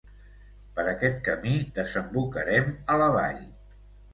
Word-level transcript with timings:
Per 0.77 0.85
aquest 0.93 1.19
camí 1.27 1.53
desembocarem 1.77 2.73
a 2.95 2.97
la 3.03 3.11
vall. 3.19 3.45